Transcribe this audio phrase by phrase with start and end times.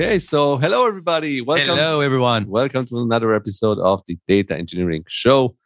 [0.00, 1.40] Okay, so hello everybody.
[1.40, 1.76] Welcome.
[1.76, 2.46] Hello everyone.
[2.46, 5.56] Welcome to another episode of the Data Engineering Show,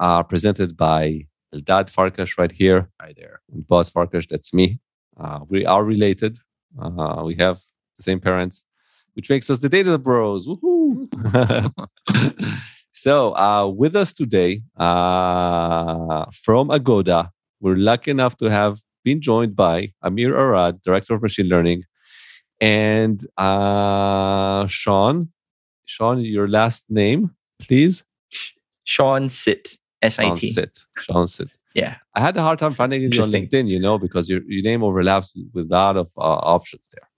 [0.00, 2.88] uh, presented by Eldad Farkash right here.
[2.98, 3.42] Hi there.
[3.52, 4.80] And Boaz Farkash, that's me.
[5.20, 6.38] Uh, we are related.
[6.80, 7.60] Uh, we have
[7.98, 8.64] the same parents,
[9.12, 10.46] which makes us the Data Bros.
[10.46, 11.70] Woohoo!
[12.92, 17.30] so, uh, with us today uh, from Agoda,
[17.60, 21.82] we're lucky enough to have been joined by Amir Arad, Director of Machine Learning,
[22.60, 25.30] and uh, Shaun.
[25.84, 28.04] Shaun, your last name, please.
[28.84, 29.78] Shaun Sit.
[30.02, 30.48] S I T.
[30.48, 30.78] Shaun Sit.
[30.98, 31.48] Shaun Sit.
[31.74, 31.96] Yeah.
[32.14, 34.82] I had a hard time finding you on LinkedIn, you know, because your, your name
[34.82, 37.08] overlaps with a lot of uh, options there.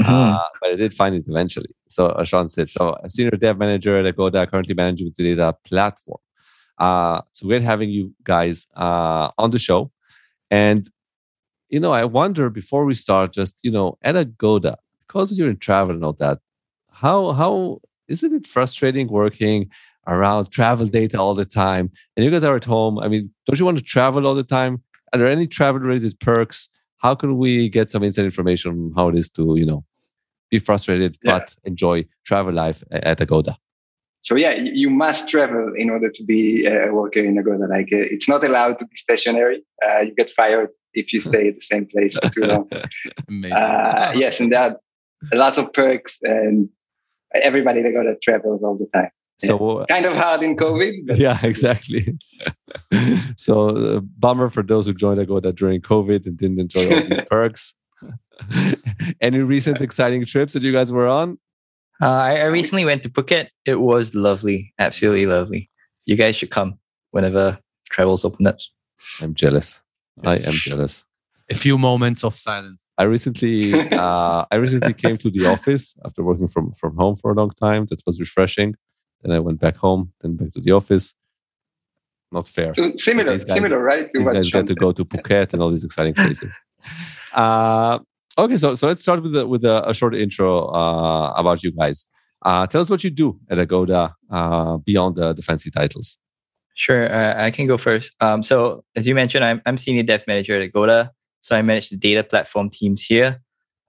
[0.00, 0.12] Mm-hmm.
[0.12, 1.74] Uh, but I did find it eventually.
[1.88, 2.70] So uh, Shaun Sit.
[2.70, 6.18] So a senior dev manager at Agoda, currently managing the data platform.
[6.78, 9.92] Uh, so great having you guys uh, on the show.
[10.50, 10.88] And
[11.74, 15.56] you know, I wonder before we start, just you know, at Agoda, because you're in
[15.56, 16.38] travel and all that,
[17.02, 19.68] how how isn't it frustrating working
[20.06, 21.90] around travel data all the time?
[22.14, 23.00] And you guys are at home.
[23.00, 24.82] I mean, don't you want to travel all the time?
[25.12, 26.68] Are there any travel related perks?
[26.98, 29.84] How can we get some inside information on how it is to, you know,
[30.50, 31.32] be frustrated yeah.
[31.32, 33.56] but enjoy travel life at Agoda?
[34.20, 37.66] So yeah, you must travel in order to be a worker in Agoda.
[37.66, 39.64] Like uh, it's not allowed to be stationary.
[39.84, 42.68] Uh, you get fired if you stay at the same place for too long.
[43.52, 44.76] uh, yes, and there are
[45.32, 46.68] lots of perks, and
[47.34, 49.10] everybody that got travels all the time.
[49.38, 51.16] So uh, kind of hard in COVID.
[51.16, 52.16] yeah, exactly.
[53.36, 57.22] so uh, bummer for those who joined Agoda during COVID and didn't enjoy all these
[57.30, 57.74] perks.
[59.20, 61.38] Any recent exciting trips that you guys were on?
[62.02, 63.48] Uh, I, I recently went to Phuket.
[63.64, 65.70] It was lovely, absolutely lovely.
[66.06, 66.78] You guys should come
[67.12, 67.58] whenever
[67.90, 68.58] travels open up.
[69.20, 69.83] I'm jealous.
[70.22, 70.46] Yes.
[70.46, 71.04] I am jealous.
[71.50, 72.82] A few moments of silence.
[72.96, 77.32] I recently, uh, I recently came to the office after working from from home for
[77.32, 77.86] a long time.
[77.86, 78.76] That was refreshing.
[79.22, 81.14] Then I went back home, then back to the office.
[82.32, 82.72] Not fair.
[82.72, 84.08] So similar, guys, similar, right?
[84.10, 86.54] To these guys get to go to Phuket and all these exciting places.
[87.32, 87.98] Uh,
[88.38, 91.72] okay, so so let's start with the, with a, a short intro uh, about you
[91.72, 92.06] guys.
[92.42, 96.16] Uh, tell us what you do at Agoda uh, beyond the, the fancy titles.
[96.74, 98.12] Sure, uh, I can go first.
[98.20, 101.10] Um, so as you mentioned, I'm, I'm senior dev manager at Agoda.
[101.40, 103.40] So I manage the data platform teams here.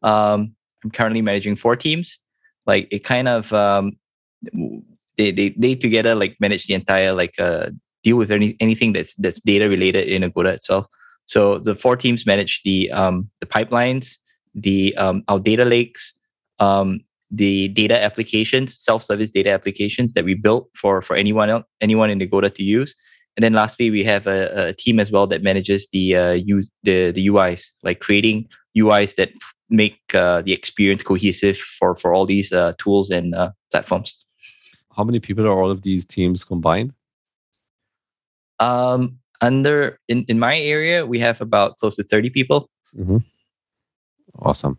[0.03, 2.19] Um, I'm currently managing four teams.
[2.67, 3.97] Like it kind of um,
[5.17, 7.69] they, they they together like manage the entire like uh,
[8.03, 10.87] deal with any anything that's that's data related in Agoda itself.
[11.25, 14.17] So the four teams manage the um, the pipelines,
[14.53, 16.13] the um, our data lakes,
[16.59, 16.99] um,
[17.31, 22.21] the data applications, self-service data applications that we built for for anyone else, anyone in
[22.21, 22.95] Agoda to use.
[23.35, 26.69] And then lastly, we have a, a team as well that manages the uh, use
[26.83, 28.47] the the UIs, like creating
[28.77, 29.31] UIs that
[29.69, 34.23] make uh, the experience cohesive for for all these uh, tools and uh, platforms.
[34.95, 36.93] How many people are all of these teams combined?
[38.59, 42.69] Um, under in in my area, we have about close to thirty people.
[42.97, 43.17] Mm-hmm.
[44.39, 44.77] Awesome.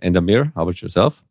[0.00, 1.22] And Amir, how about yourself?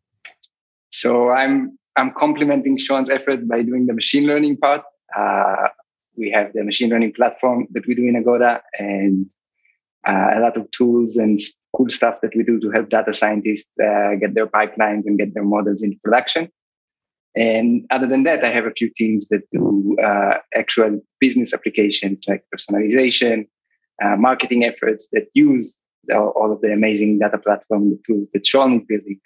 [0.92, 4.82] So I'm I'm complementing Shaun's effort by doing the machine learning part.
[5.18, 5.68] Uh,
[6.16, 9.26] we have the machine learning platform that we do in Agoda and
[10.06, 11.38] uh, a lot of tools and
[11.74, 15.32] cool stuff that we do to help data scientists uh, get their pipelines and get
[15.34, 16.50] their models into production.
[17.34, 22.22] And other than that, I have a few teams that do uh, actual business applications
[22.28, 23.48] like personalization,
[24.04, 25.78] uh, marketing efforts that use
[26.14, 29.20] all of the amazing data platform tools that Shaun is building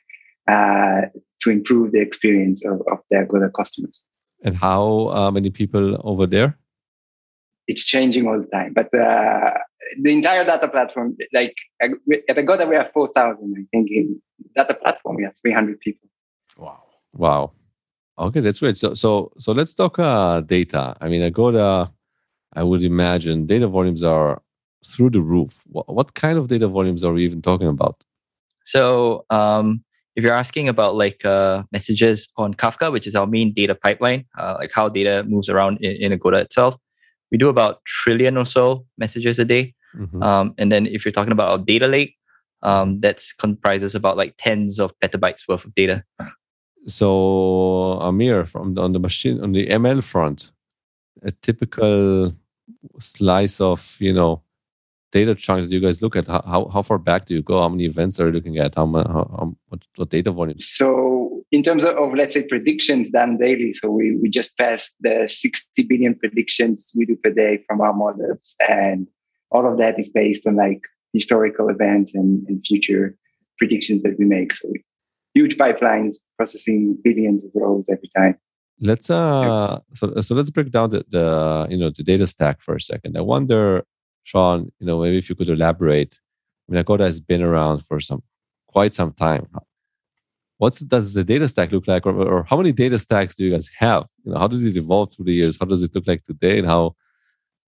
[0.49, 1.09] uh,
[1.43, 4.05] to improve the experience of, of their Agoda customers.
[4.45, 6.59] And how uh, many people over there?
[7.67, 9.51] It's changing all the time, but uh,
[10.01, 13.55] the entire data platform, like at Agoda, we have 4,000.
[13.59, 14.21] I think in
[14.55, 16.09] data platform, we have 300 people.
[16.57, 16.83] Wow.
[17.13, 17.53] Wow.
[18.19, 18.77] Okay, that's great.
[18.77, 20.97] So, so, so let's talk uh, data.
[21.01, 21.93] I mean, Agoda,
[22.55, 24.43] I would imagine data volumes are
[24.87, 25.63] through the roof.
[25.67, 28.03] What, what kind of data volumes are we even talking about?
[28.65, 29.85] So, um,
[30.17, 34.25] if you're asking about like uh, messages on Kafka, which is our main data pipeline,
[34.39, 36.77] uh, like how data moves around in, in Agoda itself,
[37.31, 39.75] we do about trillion or so messages a day.
[39.95, 40.23] Mm-hmm.
[40.23, 42.17] Um, and then if you're talking about our data lake,
[42.63, 46.03] um, that comprises about like tens of petabytes worth of data.
[46.87, 50.53] So Amir, from the, on the machine on the ML front,
[51.23, 52.35] a typical
[52.99, 54.43] slice of you know
[55.13, 56.27] data chunk that you guys look at?
[56.27, 57.61] How, how far back do you go?
[57.61, 58.75] How many events are you looking at?
[58.75, 60.59] How, how, how what, what data volume?
[60.59, 64.95] So in terms of, of, let's say predictions done daily, so we, we just passed
[65.01, 69.07] the 60 billion predictions we do per day from our models, and
[69.51, 70.81] all of that is based on like
[71.13, 73.17] historical events and, and future
[73.59, 74.53] predictions that we make.
[74.53, 74.85] So we,
[75.35, 78.37] huge pipelines processing billions of rows every time.
[78.81, 82.75] Let's uh so so let's break down the, the you know the data stack for
[82.75, 83.17] a second.
[83.17, 83.85] I wonder,
[84.27, 86.19] Shaun, you know, maybe if you could elaborate.
[86.69, 88.25] I mean, Agoda has been around for some
[88.67, 89.47] quite some time.
[90.59, 93.53] What does the data stack look like, or, or how many data stacks do you
[93.53, 94.05] guys have?
[94.25, 95.57] You know, how does it evolve through the years?
[95.61, 96.97] How does it look like today, and how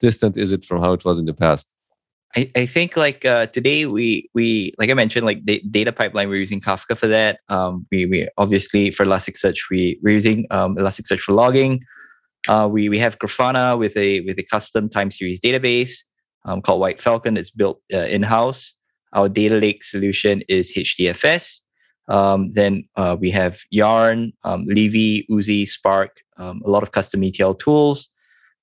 [0.01, 1.73] distant is it from how it was in the past?
[2.35, 6.29] I, I think like uh, today we we like I mentioned like the data pipeline
[6.29, 7.39] we're using Kafka for that.
[7.49, 11.85] Um, we we obviously for Elasticsearch we we're using um, Elasticsearch for logging.
[12.49, 16.03] Uh, we we have Grafana with a with a custom time series database
[16.45, 17.37] um, called White Falcon.
[17.37, 18.75] It's built uh, in house.
[19.13, 21.61] Our data lake solution is HDFS.
[22.09, 27.23] Um, then uh, we have Yarn, um, Livy, Oozie, Spark, um, a lot of custom
[27.23, 28.09] ETL tools.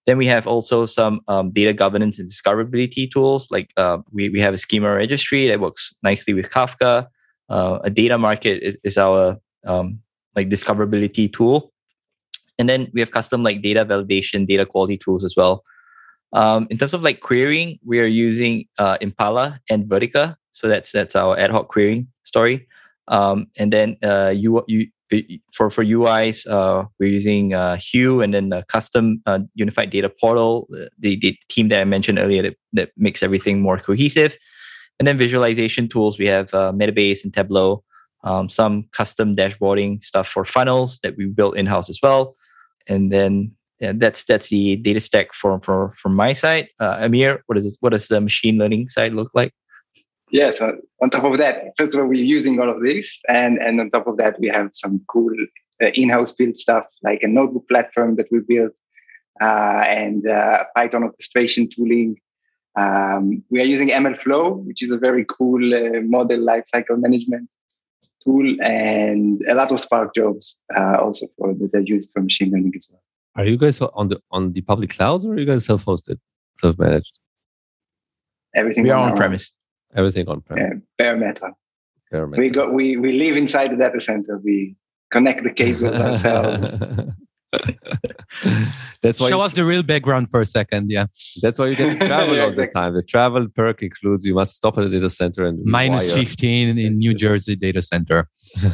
[0.06, 3.50] Then we have also some um, data governance and discoverability tools.
[3.50, 7.08] Like uh, we, we have a schema registry that works nicely with Kafka.
[7.50, 10.00] Uh, a data market is, is our um,
[10.36, 11.72] like discoverability tool.
[12.58, 15.64] And then we have custom like data validation, data quality tools as well.
[16.36, 20.36] Um, in terms of like querying, we are using uh, Impala and Vertica.
[20.52, 22.68] So that's that's our ad hoc querying story.
[23.08, 24.88] Um, and then uh, you, you
[25.54, 30.10] for for UIs, uh, we're using uh, Hue and then the custom uh, unified data
[30.10, 30.68] portal,
[31.00, 34.38] the, the team that I mentioned earlier that, that makes everything more cohesive.
[35.00, 37.84] And then visualization tools, we have uh, Metabase and Tableau,
[38.24, 42.36] um, some custom dashboarding stuff for funnels that we built in house as well.
[42.88, 46.70] And then yeah, that's that's the data stack for, for from my side.
[46.80, 49.54] Uh, Amir, what is this, what does the machine learning side look like?
[50.32, 53.58] yeah, so on top of that, first of all, we're using all of this, and
[53.60, 55.34] and on top of that, we have some cool
[55.82, 58.74] uh, in-house built stuff like a notebook platform that we built,
[59.42, 62.18] uh, and uh, Python orchestration tooling.
[62.78, 67.48] Um, we are using MLflow, which is a very cool uh, model lifecycle management
[68.22, 72.52] tool, and a lot of Spark jobs uh, also for that are used for machine
[72.52, 73.05] learning as well.
[73.36, 76.18] Are you guys on the on the public clouds, or are you guys self-hosted,
[76.62, 77.18] self-managed?
[78.54, 79.52] Everything we are on premise.
[79.96, 80.58] Everything on prem.
[80.58, 81.50] Yeah, bare metal.
[82.12, 82.44] Bare metal.
[82.44, 84.38] We got we we live inside the data center.
[84.38, 84.76] We
[85.12, 87.12] connect the cables ourselves.
[89.02, 90.92] That's why show us the real background for a second.
[90.92, 91.06] Yeah,
[91.42, 92.94] that's why you get to travel all the time.
[92.94, 96.98] The travel perk includes you must stop at the data center and minus fifteen in
[96.98, 98.30] New Jersey data center.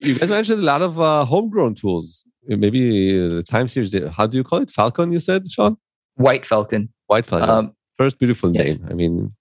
[0.00, 2.26] you guys mentioned a lot of uh, homegrown tools.
[2.48, 3.94] Maybe the time series.
[4.10, 4.70] How do you call it?
[4.70, 5.12] Falcon.
[5.12, 5.76] You said, Shaun.
[6.14, 6.88] White Falcon.
[7.06, 7.50] White Falcon.
[7.50, 8.78] Um, First beautiful yes.
[8.78, 8.86] name.
[8.88, 9.34] I mean,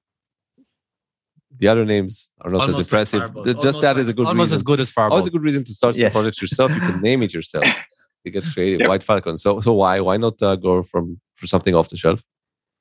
[1.59, 3.35] the other names are not almost as impressive.
[3.35, 4.55] Like Just that like, is a good almost reason.
[4.55, 5.11] as good as Firebolt.
[5.11, 6.11] Always a good reason to start yes.
[6.11, 6.73] some projects yourself.
[6.73, 7.65] You can name it yourself.
[8.23, 8.81] You get creative.
[8.81, 8.89] Yep.
[8.89, 9.37] White Falcon.
[9.37, 12.21] So so why why not uh, go from for something off the shelf?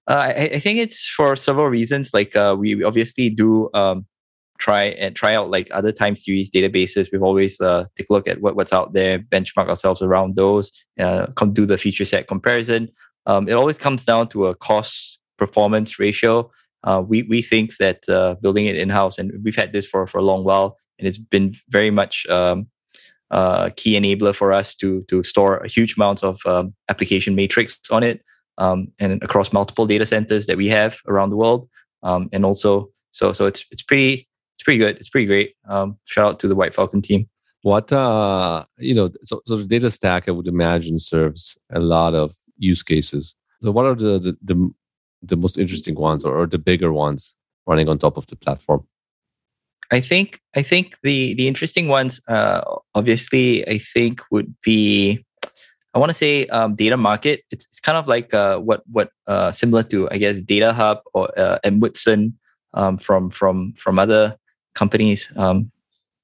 [0.08, 2.12] Uh, I, I, think it's for several reasons.
[2.12, 4.06] Like uh, we obviously do um,
[4.58, 7.08] try and try out like other time series databases.
[7.12, 10.72] We've always uh, take a look at what, what's out there, benchmark ourselves around those,
[10.98, 12.88] uh, do the feature set comparison.
[13.26, 16.50] Um, it always comes down to a cost performance ratio
[16.86, 20.06] uh, we we think that uh, building it in house, and we've had this for
[20.06, 22.68] for a long while, and it's been very much um,
[23.32, 28.04] uh, key enabler for us to to store huge amounts of um, application metrics on
[28.04, 28.22] it,
[28.58, 31.68] um, and across multiple data centers that we have around the world,
[32.04, 34.28] um, and also so so it's it's pretty
[34.66, 34.96] pretty good.
[34.96, 35.54] It's pretty great.
[35.66, 37.28] Um, shout out to the White Falcon team.
[37.62, 42.14] What uh you know so so the data stack I would imagine serves a lot
[42.14, 43.34] of use cases.
[43.62, 44.56] So what are the the, the
[45.22, 47.34] the most interesting ones or, or the bigger ones
[47.66, 48.86] running on top of the platform?
[49.90, 52.60] I think I think the the interesting ones, uh,
[52.94, 55.24] obviously, I think would be
[55.94, 57.40] I want to say um, data market.
[57.50, 60.98] It's, it's kind of like uh, what what uh, similar to I guess Data Hub
[61.14, 62.38] or uh, and Amundsen
[62.74, 64.36] um, from from from other
[64.76, 65.32] companies.
[65.36, 65.72] Um,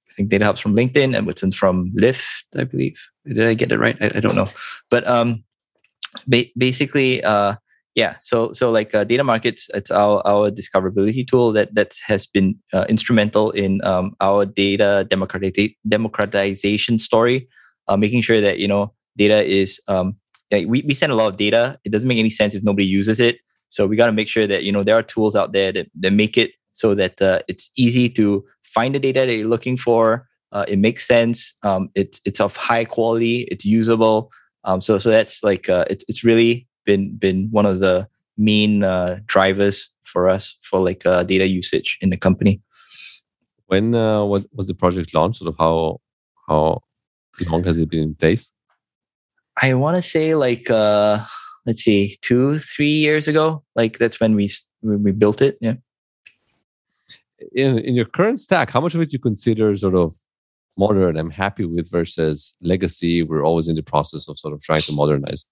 [0.09, 3.01] I think Data Hub's from LinkedIn and Amundsen's from Lyft, I believe.
[3.27, 3.97] Did I get it right?
[4.01, 4.49] I, I don't know,
[4.91, 5.43] but um,
[6.29, 7.57] ba- basically, uh,
[7.95, 12.27] yeah so so like uh, data markets it's our our discoverability tool that that has
[12.27, 17.49] been uh, instrumental in um, our data democrati- democratization story
[17.89, 20.17] uh, making sure that you know data is um,
[20.51, 22.87] like we, we send a lot of data it doesn't make any sense if nobody
[22.87, 25.53] uses it so we got to make sure that you know there are tools out
[25.53, 29.35] there that, that make it so that uh, it's easy to find the data that
[29.35, 34.31] you're looking for uh, it makes sense um, it's it's of high quality it's usable
[34.65, 38.83] um, so so that's like uh, it's it's really been been one of the main
[38.83, 42.61] uh, drivers for us for like uh, data usage in the company.
[43.67, 45.39] When uh, was, was the project launched?
[45.39, 46.01] Sort of how
[46.49, 46.83] how
[47.49, 48.51] long has it been in place?
[49.61, 51.25] I want to say like uh,
[51.67, 53.65] let's see, two three years ago.
[53.75, 54.51] Like that's when we
[54.81, 55.59] when we built it.
[55.61, 55.75] Yeah.
[57.55, 60.15] In in your current stack, how much of it you consider sort of
[60.77, 63.23] modern I'm happy with versus legacy?
[63.23, 65.45] We're always in the process of sort of trying to modernize.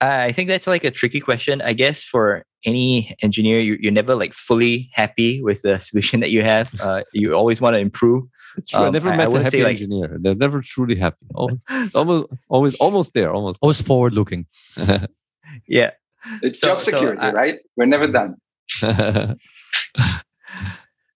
[0.00, 1.62] I think that's like a tricky question.
[1.62, 6.30] I guess for any engineer, you, you're never like fully happy with the solution that
[6.30, 6.70] you have.
[6.80, 8.24] Uh, you always want to improve.
[8.56, 8.80] It's true.
[8.80, 10.16] Um, I never met a happy like, engineer.
[10.20, 11.26] They're never truly happy.
[11.34, 11.64] Always,
[11.94, 13.32] almost, always, almost there.
[13.32, 14.46] Almost, always forward looking.
[15.66, 15.90] yeah,
[16.42, 17.58] it's so, job security, so I, right?
[17.76, 18.36] We're never done.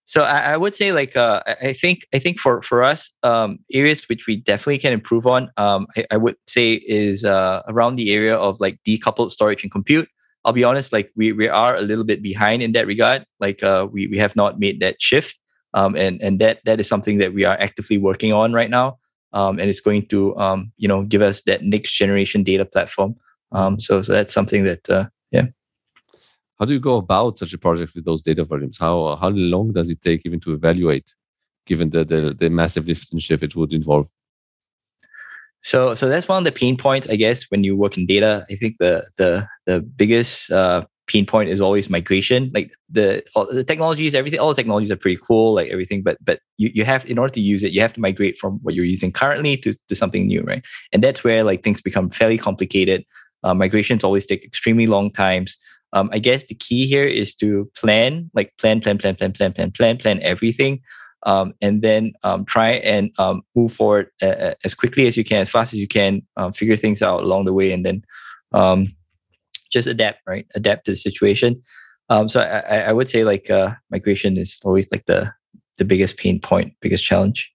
[0.09, 3.59] So I, I, would say like uh, I think I think for for us um,
[3.73, 7.97] areas which we definitely can improve on um, I, I, would say is uh, around
[7.97, 10.09] the area of like decoupled storage and compute.
[10.45, 13.27] I'll be honest, like we we are a little bit behind in that regard.
[13.39, 15.39] Like uh, we we have not made that shift,
[15.75, 18.99] um, and and that that is something that we are actively working on right now.
[19.35, 23.17] Um, and it's going to um, you know give us that next generation data platform.
[23.53, 25.49] Um, so so that's something that uh, yeah
[26.59, 28.79] how do you go about such a project with those data volumes?
[28.79, 31.15] How how long does it take even to evaluate,
[31.67, 34.09] given the the, the massive lift and shift it would involve?
[35.61, 38.45] So so that's one of the pain points, I guess, when you work in data.
[38.51, 42.51] I think the the the biggest uh, pain point is always migration.
[42.53, 46.03] Like the the technologies, everything, all the technologies are pretty cool, like everything.
[46.03, 48.59] But but you, you have in order to use it, you have to migrate from
[48.63, 50.65] what you're using currently to, to something new, right?
[50.93, 53.05] And that's where like things become fairly complicated.
[53.45, 55.57] Uh, migrations always take extremely long times
[55.93, 59.53] um, I guess the key here is to plan, like plan, plan, plan, plan, plan,
[59.53, 60.81] plan, plan, plan everything,
[61.25, 65.41] um, and then um, try and um, move forward uh, as quickly as you can,
[65.41, 68.05] as fast as you can, um, figure things out along the way, and then
[68.53, 68.89] um,
[69.71, 70.47] just adapt, right?
[70.55, 71.63] Adapt to the situation.
[72.27, 75.33] so I, I, would say like uh, migration is always like the
[75.79, 77.51] the biggest pain point, biggest challenge.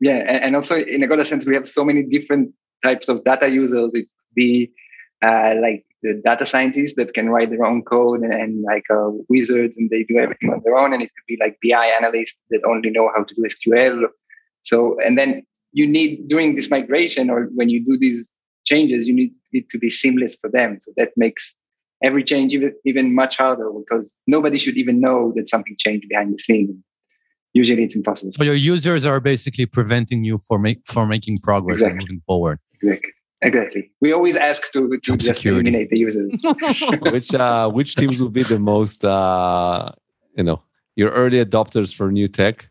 [0.00, 2.52] Yeah, and also in a good sense, we have so many different
[2.84, 3.94] types of data users.
[3.94, 4.70] It could be
[5.22, 9.10] uh, like the data scientists that can write their own code and, and like uh,
[9.28, 10.92] wizards and they do everything on their own.
[10.92, 14.04] And it could be like BI analysts that only know how to do SQL.
[14.62, 18.30] So, and then you need during this migration or when you do these
[18.64, 20.78] changes, you need it to be seamless for them.
[20.80, 21.54] So that makes
[22.02, 26.32] every change even, even much harder because nobody should even know that something changed behind
[26.32, 26.82] the scene.
[27.52, 28.32] Usually it's impossible.
[28.32, 31.92] So your users are basically preventing you for make, for making progress exactly.
[31.92, 32.58] and moving forward.
[32.74, 33.12] Exactly.
[33.46, 33.90] Exactly.
[34.00, 35.70] We always ask to, to just security.
[35.70, 36.32] eliminate the users.
[37.12, 39.92] which uh, which teams will be the most uh,
[40.36, 40.62] you know
[40.96, 42.68] your early adopters for new tech?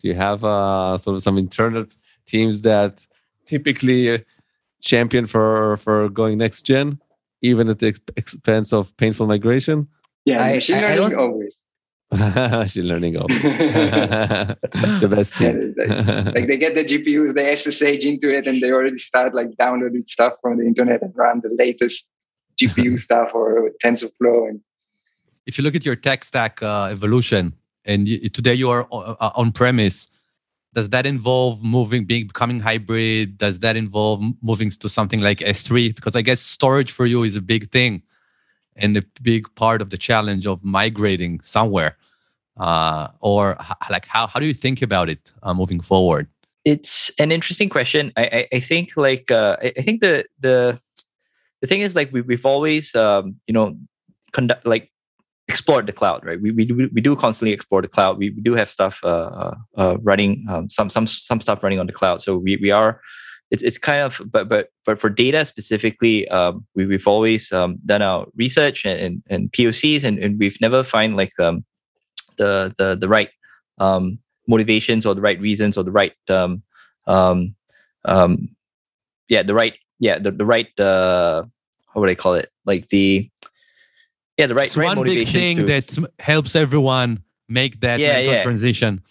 [0.00, 1.86] Do you have uh, some some internal
[2.26, 3.06] teams that
[3.46, 4.24] typically
[4.80, 7.00] champion for for going next gen,
[7.42, 9.86] even at the expense of painful migration?
[10.24, 11.54] Yeah, I, machine I, learning I always.
[12.18, 15.74] Machine learning the best team.
[15.76, 19.56] like, like, they get the GPUs, they SSH into it, and they already start like
[19.56, 22.08] downloading stuff from the internet and run the latest
[22.60, 24.48] GPU stuff or TensorFlow.
[24.48, 24.60] And
[25.46, 29.14] if you look at your tech stack uh, evolution, and you, today you are uh,
[29.20, 30.10] uh on premise,
[30.74, 33.38] does that involve moving, being becoming hybrid?
[33.38, 35.94] Does that involve moving to something like S3?
[35.94, 38.02] Because I guess storage for you is a big thing
[38.74, 41.96] and a big part of the challenge of migrating somewhere
[42.60, 46.28] uh, or h- like how, how do you think about it uh, moving forward?
[46.64, 48.12] It's an interesting question.
[48.16, 50.78] I i, I think like uh, I, I, think the the
[51.62, 53.76] the thing is like we, we've always um, you know
[54.32, 54.92] conduct like
[55.48, 56.40] explored the cloud right?
[56.40, 58.18] We, we, do, we do constantly explore the cloud.
[58.18, 59.06] We, we do have stuff uh,
[59.42, 62.20] uh, uh running um, some some some stuff running on the cloud.
[62.20, 63.00] So we, we are
[63.50, 67.78] it's, it's kind of but but but for data specifically um, we, we've always um,
[67.86, 71.64] done our research and, and, and pocs and, and we've never find like um,
[72.40, 73.30] the the the right
[73.78, 74.18] um,
[74.48, 76.62] motivations or the right reasons or the right um,
[77.06, 77.54] um,
[78.04, 78.48] um,
[79.28, 81.44] yeah the right yeah the, the right uh,
[81.92, 82.50] how would I call it?
[82.64, 83.30] Like the
[84.36, 88.18] yeah the right, it's right one big thing to, that helps everyone make that yeah,
[88.18, 88.42] yeah.
[88.42, 89.02] transition.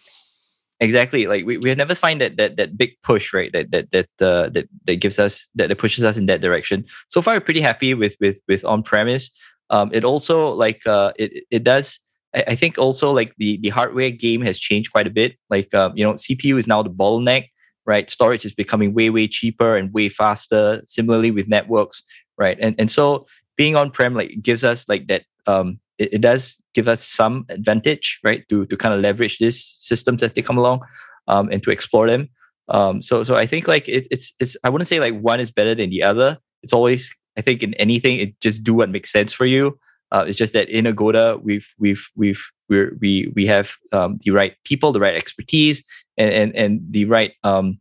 [0.82, 4.10] Exactly like we, we never find that that that big push right that that that
[4.22, 6.86] uh, that that gives us that, that pushes us in that direction.
[7.10, 9.30] So far we're pretty happy with with with on premise
[9.72, 12.00] um it also like uh it it does
[12.36, 15.74] I, I think also like the the hardware game has changed quite a bit like
[15.74, 17.50] um you know cpu is now the bottleneck
[17.86, 22.04] right storage is becoming way way cheaper and way faster similarly with networks
[22.38, 23.26] right and and so
[23.58, 27.46] being on prem like gives us like that um it, it does give us some
[27.50, 30.82] advantage, right, to to kind of leverage these systems as they come along,
[31.28, 32.30] um, and to explore them.
[32.70, 35.52] Um, so so I think like it, it's it's I wouldn't say like one is
[35.52, 36.40] better than the other.
[36.64, 39.78] It's always I think in anything it just do what makes sense for you.
[40.12, 44.32] Uh, it's just that in Agoda we've we've we've we're, we we have um, the
[44.32, 45.84] right people, the right expertise,
[46.18, 47.80] and and, and the right um,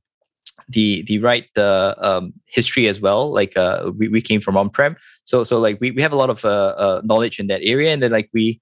[0.68, 3.32] the the right uh, um, history as well.
[3.32, 6.16] Like uh, we, we came from on prem, so so like we, we have a
[6.16, 8.60] lot of uh, uh, knowledge in that area, and then like we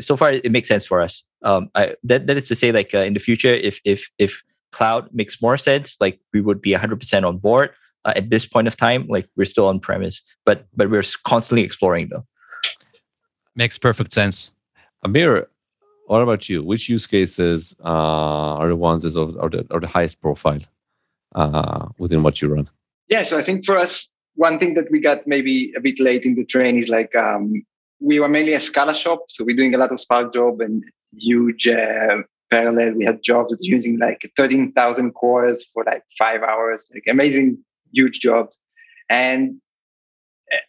[0.00, 1.22] so far it makes sense for us.
[1.42, 4.42] Um, I, that that is to say, like uh, in the future, if if if
[4.72, 7.70] cloud makes more sense, like we would be 100% on board.
[8.04, 11.62] Uh, at this point of time, like we're still on premise, but but we're constantly
[11.62, 12.24] exploring though.
[13.58, 14.52] Makes perfect sense.
[15.02, 15.48] Amir,
[16.06, 16.62] what about you?
[16.62, 20.60] Which use cases uh, are the ones that are the, are the highest profile
[21.34, 22.70] uh, within what you run?
[23.08, 26.24] Yeah, so I think for us, one thing that we got maybe a bit late
[26.24, 27.66] in the train is like um,
[27.98, 30.84] we were mainly a Scala shop, so we're doing a lot of Spark job and
[31.16, 32.18] huge uh,
[32.52, 32.92] parallel.
[32.94, 37.58] We had jobs that using like 13,000 cores for like five hours, like amazing,
[37.90, 38.56] huge jobs.
[39.10, 39.60] And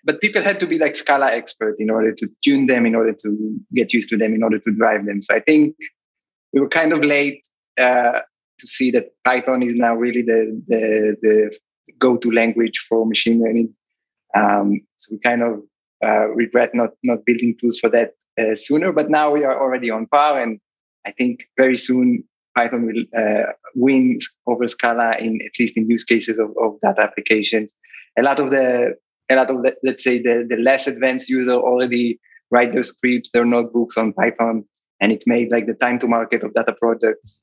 [0.03, 3.13] but people had to be like Scala expert in order to tune them, in order
[3.13, 5.21] to get used to them, in order to drive them.
[5.21, 5.75] So I think
[6.53, 7.47] we were kind of late
[7.79, 8.19] uh,
[8.59, 11.57] to see that Python is now really the the, the
[11.97, 13.73] go-to language for machine learning.
[14.35, 15.61] Um, so we kind of
[16.03, 18.91] uh, regret not not building tools for that uh, sooner.
[18.91, 20.59] But now we are already on par, and
[21.05, 22.23] I think very soon
[22.55, 24.17] Python will uh, win
[24.47, 27.75] over Scala in at least in use cases of, of data applications.
[28.17, 28.95] A lot of the
[29.29, 32.19] a lot of let's say the, the less advanced user already
[32.51, 34.65] write their scripts, their notebooks on Python,
[34.99, 37.41] and it made like the time to market of data projects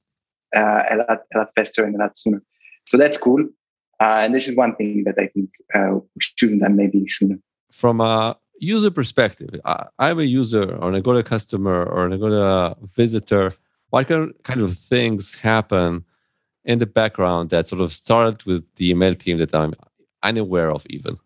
[0.55, 2.43] uh, a lot a lot faster and a lot sooner.
[2.87, 3.43] So that's cool.
[4.01, 7.07] Uh, and this is one thing that I think uh, we should have done maybe
[7.09, 7.39] sooner.
[7.73, 12.77] From a user perspective, I, am a user or an Agoda customer or an Agoda
[12.95, 13.55] visitor.
[13.91, 16.05] What kind of things happen
[16.65, 19.75] in the background that sort of start with the email team that I'm
[20.23, 21.17] unaware of even?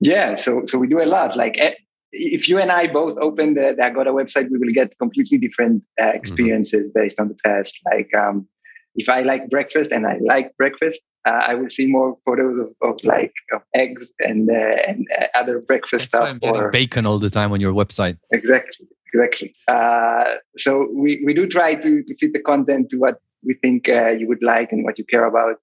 [0.00, 1.36] Yeah, so so we do a lot.
[1.36, 1.74] Like eh,
[2.12, 5.82] if you and I both open the, the Agoda website, we will get completely different
[6.00, 6.16] uh, mm-hmm.
[6.16, 7.02] experiences mm-hmm.
[7.02, 7.78] based on the past.
[7.92, 8.48] Like um,
[8.96, 12.70] if I like breakfast and I like breakfast, uh, I will see more photos of,
[12.82, 16.38] of like of eggs and uh, and uh, other breakfast That's stuff.
[16.42, 18.18] Or, bacon all the time on your website.
[18.32, 19.52] Exactly, exactly.
[19.68, 23.88] Uh, so we, we do try to, to fit the content to what we think
[23.88, 25.56] uh, you would like and what you care about.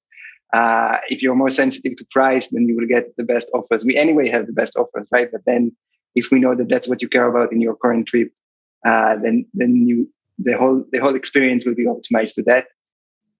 [0.53, 3.83] Uh, if you're more sensitive to price, then you will get the best offers.
[3.83, 5.29] We anyway have the best offers, right?
[5.31, 5.75] But then
[6.15, 8.31] if we know that that's what you care about in your current trip,
[8.85, 12.67] uh, then then you the whole the whole experience will be optimized to that.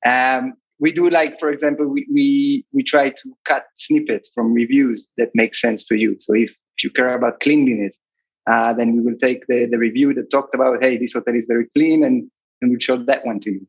[0.05, 5.07] Um, we do like, for example, we, we, we try to cut snippets from reviews
[5.17, 6.15] that make sense for you.
[6.19, 7.97] So if, if you care about cleanliness,
[8.45, 11.45] uh, then we will take the, the review that talked about, hey, this hotel is
[11.47, 12.29] very clean, and,
[12.61, 13.67] and we'll show that one to you.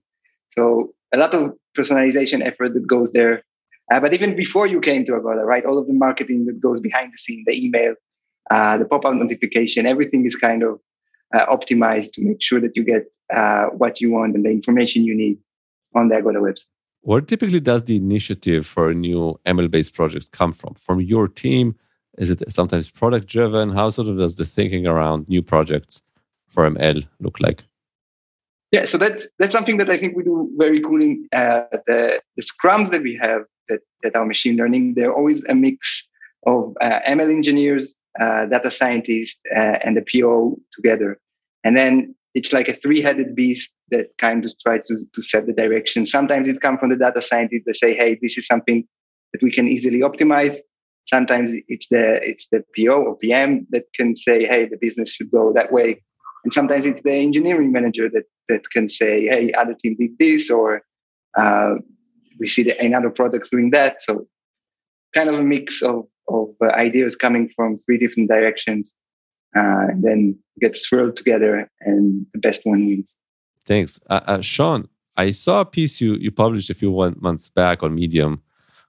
[0.50, 3.42] So a lot of personalization effort that goes there.
[3.90, 6.80] Uh, but even before you came to Agoda, right, all of the marketing that goes
[6.80, 7.94] behind the scene, the email,
[8.50, 10.78] uh, the pop-up notification, everything is kind of
[11.34, 15.04] uh, optimized to make sure that you get uh, what you want and the information
[15.04, 15.38] you need
[15.94, 16.66] on the Agoda website.
[17.02, 20.74] Where typically does the initiative for a new ML based project come from?
[20.74, 21.76] From your team?
[22.18, 23.70] Is it sometimes product driven?
[23.70, 26.02] How sort of does the thinking around new projects
[26.48, 27.64] for ML look like?
[28.70, 32.20] Yeah, so that's that's something that I think we do very cool in uh, the
[32.36, 34.94] the scrums that we have that, that are machine learning.
[34.94, 36.06] They're always a mix
[36.46, 41.18] of uh, ML engineers, uh, data scientists, uh, and the PO together.
[41.64, 45.52] And then it's like a three-headed beast that kind of tries to, to set the
[45.52, 46.06] direction.
[46.06, 48.86] Sometimes it comes from the data scientists that say, hey, this is something
[49.32, 50.58] that we can easily optimize.
[51.06, 55.30] Sometimes it's the it's the PO or PM that can say, hey, the business should
[55.30, 56.02] go that way.
[56.48, 60.50] And sometimes it's the engineering manager that, that can say, hey, other team did this,
[60.50, 60.80] or
[61.36, 61.74] uh,
[62.40, 64.00] we see the, in other products doing that.
[64.00, 64.26] So
[65.14, 68.94] kind of a mix of, of uh, ideas coming from three different directions
[69.54, 73.18] uh, and then gets swirled together and the best one wins.
[73.66, 74.00] Thanks.
[74.08, 77.94] Uh, uh, Shaun, I saw a piece you, you published a few months back on
[77.94, 78.40] Medium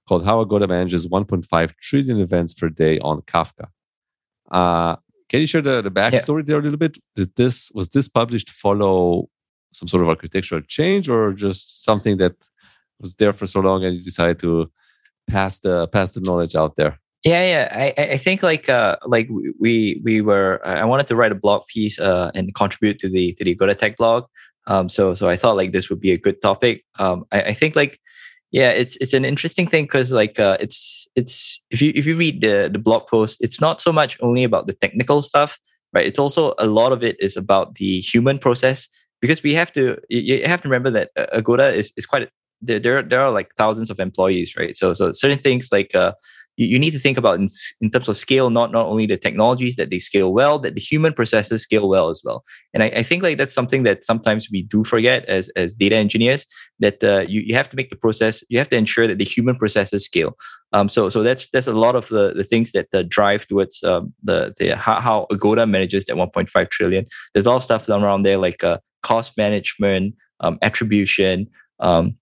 [0.08, 3.68] called How Agoda Manages 1.5 Trillion Events Per Day on Kafka.
[5.30, 6.46] Can you share the, the backstory yeah.
[6.46, 6.98] there a little bit?
[7.14, 9.28] Did this Was this published to follow
[9.72, 12.34] some sort of architectural change or just something that
[13.00, 14.70] was there for so long and you decided to
[15.28, 16.98] pass the pass the knowledge out there?
[17.24, 17.92] Yeah, yeah.
[17.96, 19.28] I, I think like uh like
[19.60, 23.32] we we were I wanted to write a blog piece uh and contribute to the
[23.34, 24.24] to the Agoda Tech blog.
[24.66, 26.84] Um so so I thought like this would be a good topic.
[26.98, 28.00] Um I, I think like
[28.50, 32.16] yeah it's it's an interesting thing because like uh it's it's if you if you
[32.16, 35.58] read the the blog post it's not so much only about the technical stuff
[35.92, 36.06] right?
[36.06, 38.88] It's also a lot of it is about the human process
[39.20, 42.28] because we have to you have to remember that uh, agoda is, is quite
[42.62, 44.76] there, there there are like thousands of employees right?
[44.76, 46.12] So so certain things like uh
[46.60, 47.46] you, you need to think about in,
[47.80, 50.80] in terms of scale, not not only the technologies that they scale well, that the
[50.80, 52.44] human processes scale well as well.
[52.74, 55.96] And I, I think like that's something that sometimes we do forget as as data
[55.96, 56.44] engineers
[56.78, 59.24] that uh, you you have to make the process, you have to ensure that the
[59.24, 60.36] human processes scale.
[60.74, 63.82] Um, so so that's that's a lot of the, the things that uh, drive towards
[63.82, 67.06] um, the the how, how Agoda manages that 1.5 trillion.
[67.32, 71.48] There's all stuff around there like uh, cost management, um, attribution.
[71.80, 72.16] Um,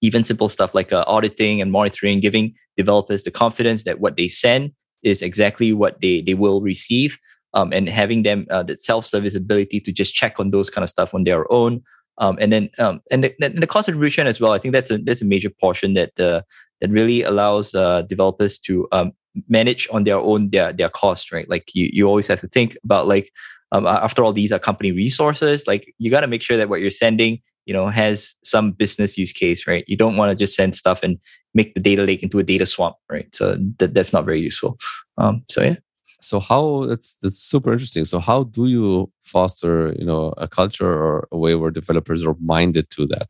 [0.00, 4.28] even simple stuff like uh, auditing and monitoring, giving developers the confidence that what they
[4.28, 7.18] send is exactly what they they will receive,
[7.54, 10.82] um, and having them uh, that self service ability to just check on those kind
[10.82, 11.82] of stuff on their own.
[12.18, 14.52] Um, and then um, and the, the cost attribution as well.
[14.52, 16.42] I think that's a that's a major portion that uh,
[16.80, 19.12] that really allows uh, developers to um,
[19.48, 21.32] manage on their own their their cost.
[21.32, 23.30] Right, like you you always have to think about like
[23.72, 25.66] um, after all these are company resources.
[25.66, 29.18] Like you got to make sure that what you're sending you know has some business
[29.18, 29.84] use case right?
[29.86, 31.18] You don't want to just send stuff and
[31.54, 33.32] make the data lake into a data swamp right?
[33.34, 34.78] So that, that's not very useful.
[35.18, 35.76] Um, so yeah.
[36.22, 38.04] So how that's that's super interesting.
[38.04, 42.36] So how do you foster you know a culture or a way where developers are
[42.40, 43.28] minded to that?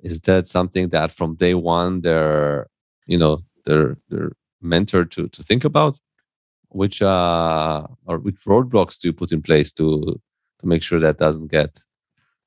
[0.00, 2.68] Is that something that from day one they're
[3.06, 5.98] you know they're they're mentored to to think about?
[6.68, 10.20] Which uh or which roadblocks do you put in place to
[10.60, 11.84] to make sure that doesn't get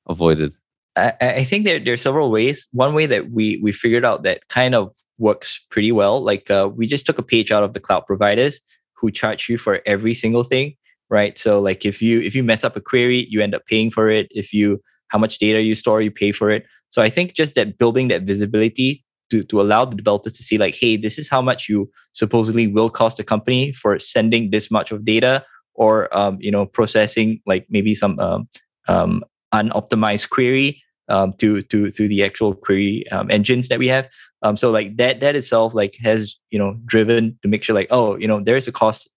[0.08, 0.54] avoided
[0.96, 2.68] I, I think there, there are several ways.
[2.72, 6.68] One way that we we figured out that kind of works pretty well, like uh,
[6.74, 8.60] we just took a page out of the cloud providers
[8.94, 10.74] who charge you for every single thing,
[11.08, 11.38] right?
[11.38, 14.10] So like if you if you mess up a query, you end up paying for
[14.10, 14.26] it.
[14.30, 16.66] If you how much data you store, you pay for it.
[16.88, 20.58] So I think just that building that visibility to, to allow the developers to see
[20.58, 24.70] like, hey, this is how much you supposedly will cost the company for sending this
[24.70, 28.48] much of data or um, you know processing like maybe some um,
[28.88, 34.08] um, unoptimized query um, to to to the actual query um, engines that we have.
[34.42, 37.88] Um, so like that that itself like has you know driven to make sure like
[37.90, 39.08] oh you know there is a cost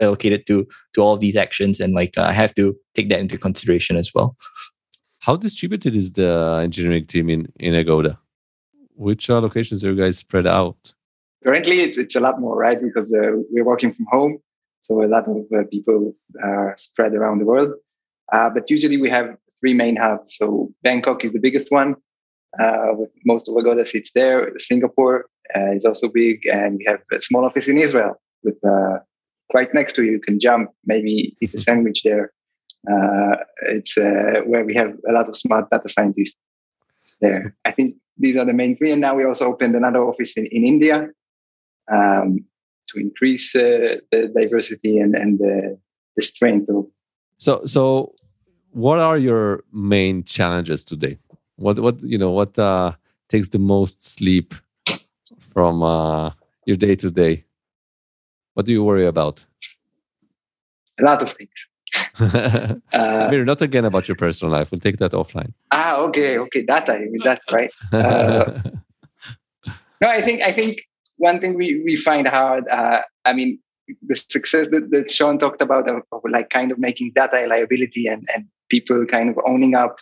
[0.00, 3.38] allocated to to all of these actions and like I have to take that into
[3.38, 4.36] consideration as well.
[5.20, 8.18] How distributed is the engineering team in in Agoda?
[8.94, 10.94] Which uh, locations are you guys spread out?
[11.44, 12.80] Currently, it's, it's a lot more, right?
[12.80, 14.38] Because uh, we're working from home,
[14.80, 17.72] so a lot of uh, people are spread around the world.
[18.32, 20.36] Uh, but usually, we have three main hubs.
[20.36, 21.94] So Bangkok is the biggest one,
[22.60, 24.52] uh, with most of Agoda sits there.
[24.56, 28.98] Singapore uh, is also big, and we have a small office in Israel with uh,
[29.54, 30.12] right next to you.
[30.12, 32.32] You can jump, maybe eat a sandwich there.
[32.90, 36.36] Uh, it's uh, where we have a lot of smart data scientists
[37.20, 37.56] there.
[37.64, 38.92] I think these are the main three.
[38.92, 41.08] And now we also opened another office in, in India
[41.90, 42.44] um,
[42.88, 45.78] to increase uh, the diversity and, and the,
[46.14, 46.86] the strength of.
[47.38, 48.14] So, so
[48.76, 51.18] what are your main challenges today?
[51.56, 52.92] What what you know what uh,
[53.30, 54.54] takes the most sleep
[55.38, 56.32] from uh,
[56.66, 57.44] your day to day?
[58.52, 59.44] What do you worry about?
[61.00, 61.58] A lot of things.
[62.92, 64.70] uh, Mir, not again about your personal life.
[64.70, 65.54] We'll take that offline.
[65.70, 66.98] Ah, okay, okay, data.
[67.00, 67.70] You mean that, right?
[67.92, 68.60] Uh,
[70.02, 70.82] no, I think I think
[71.16, 72.68] one thing we we find hard.
[72.68, 73.58] Uh, I mean,
[74.06, 77.46] the success that, that Shaun talked about of, of, like kind of making data a
[77.46, 79.98] liability and and people kind of owning up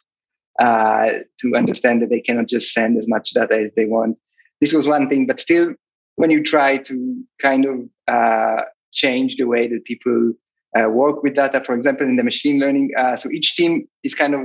[0.60, 1.08] uh,
[1.40, 4.16] to understand that they cannot just send as much data as they want.
[4.60, 5.74] This was one thing, but still,
[6.16, 10.32] when you try to kind of uh, change the way that people
[10.78, 14.14] uh, work with data, for example, in the machine learning, uh, so each team is
[14.14, 14.42] kind of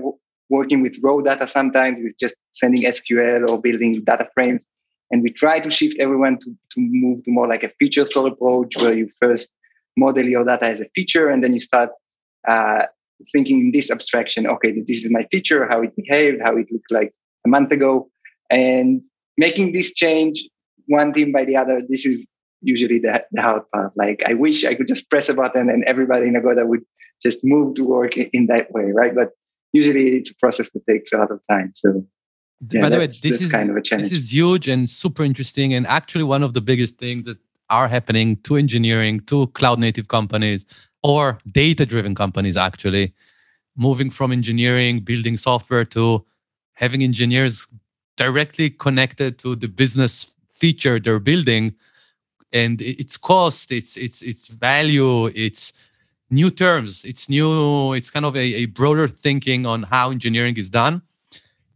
[0.50, 4.66] working with raw data sometimes with just sending SQL or building data frames.
[5.12, 8.28] And we try to shift everyone to, to move to more like a feature store
[8.28, 9.50] approach where you first
[9.98, 11.90] model your data as a feature and then you start
[12.48, 12.84] uh,
[13.32, 16.92] thinking in this abstraction okay this is my feature how it behaved how it looked
[16.92, 17.14] like
[17.46, 18.10] a month ago.
[18.50, 19.02] And
[19.38, 20.44] making this change
[20.88, 22.28] one team by the other this is
[22.62, 23.94] usually the, the hard part.
[23.96, 26.82] Like i wish i could just press a button and everybody in agoda would
[27.22, 29.14] just move to work in that way right?
[29.16, 29.30] But
[29.74, 31.72] usually it's a process that takes a lot of time.
[31.76, 32.06] So
[32.72, 35.24] yeah, by the way this is kind of a challenge this is huge and super
[35.24, 37.38] interesting and actually one of the biggest things that
[37.70, 40.66] are happening to engineering to cloud native companies
[41.04, 43.14] or data driven companies actually.
[43.76, 46.26] Moving from engineering building software to
[46.74, 47.68] having engineers
[48.18, 51.76] directly connected to the business feature they're building.
[52.52, 55.72] And its cost its its its value its
[56.32, 60.70] new terms it's new it's kind of a, a broader thinking on how engineering is
[60.70, 61.02] done.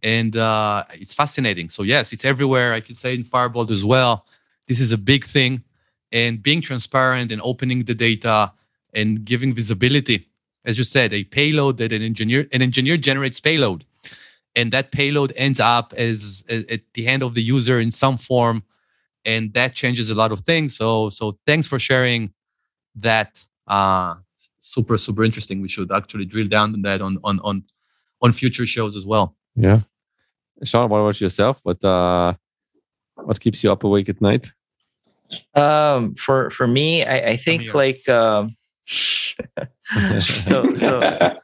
[0.02, 1.70] And uh, it's fascinating.
[1.70, 2.74] So yes it's everywhere.
[2.74, 4.26] I could say in Firebolt as well.
[4.68, 5.64] This is a big thing
[6.14, 8.54] and being transparent and opening the data
[8.94, 10.30] and giving visibility.
[10.64, 13.84] As you said, a payload that an engineer an engineer generates payload,
[14.56, 18.16] and that payload ends up as, as at the hand of the user in some
[18.16, 18.64] form,
[19.26, 20.78] and that changes a lot of things.
[20.78, 22.34] So so thanks for sharing
[22.96, 23.46] that.
[23.68, 24.16] Uh,
[24.64, 25.62] super super interesting.
[25.62, 27.64] We should actually drill down on that on on on
[28.22, 29.36] on future shows as well.
[29.56, 29.82] Yeah,
[30.64, 31.60] Shaun, what about yourself?
[31.64, 32.34] What uh,
[33.16, 34.52] what keeps you up awake at night?
[35.56, 41.02] Um, for for me, I, I think like um, so so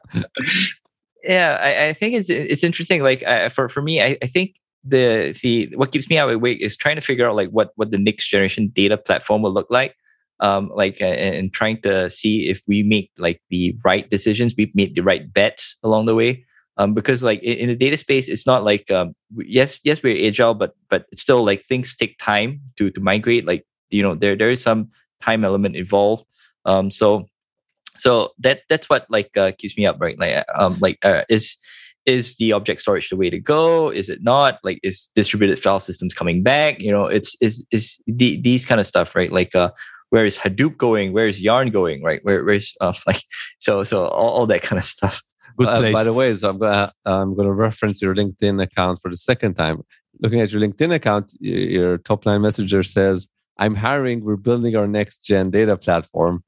[1.24, 4.56] yeah I, I, think it's it's interesting like uh, for for me I, I think
[4.84, 7.90] the the what keeps me out awake is trying to figure out like what what
[7.90, 9.94] the next generation data platform will look like.
[10.42, 14.74] Um, like uh, and trying to see if we make like the right decisions, we've
[14.74, 16.46] made the right bets along the way.
[16.78, 20.26] Um, because like in, in the data space, it's not like um, yes, yes, we're
[20.26, 23.46] agile, but but it's still like things take time to to migrate.
[23.46, 26.24] Like you know, there there is some time element involved.
[26.64, 27.26] Um, so
[27.96, 30.18] so that that's what like uh, keeps me up, right?
[30.18, 31.56] Like um, like uh, is
[32.06, 33.90] is the object storage the way to go?
[33.90, 34.58] Is it not?
[34.64, 36.80] Like, is distributed file systems coming back?
[36.80, 39.32] You know, it's is is the, these kind of stuff, right?
[39.32, 39.70] Like, uh,
[40.10, 41.12] where is Hadoop going?
[41.12, 42.02] Where is Yarn going?
[42.02, 42.20] Right?
[42.22, 43.22] Where where's uh, like
[43.58, 45.22] so so all, all that kind of stuff.
[45.58, 49.10] Good Uh, by the way, so I'm gonna I'm gonna reference your LinkedIn account for
[49.10, 49.82] the second time.
[50.20, 53.28] Looking at your LinkedIn account, your top line messenger says,
[53.60, 54.24] "I'm hiring.
[54.24, 56.42] We're building our next gen data platform."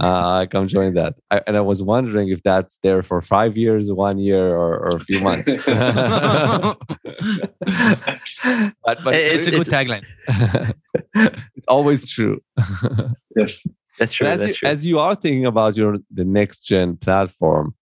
[0.00, 1.14] uh, come join that.
[1.30, 4.96] I, and I was wondering if that's there for five years, one year, or, or
[4.96, 5.48] a few months.
[8.84, 10.04] but, but it's a good tagline.
[11.14, 12.42] it's always true.
[13.34, 13.66] yes,
[13.98, 14.26] that's true.
[14.26, 14.68] As, that's you, true.
[14.68, 17.74] as you are thinking about your the next gen platform,